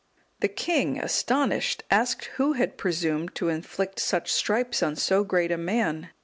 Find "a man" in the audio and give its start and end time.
5.51-6.09